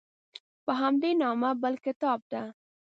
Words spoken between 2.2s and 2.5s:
ده.